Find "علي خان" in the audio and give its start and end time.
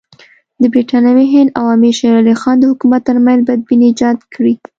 2.21-2.57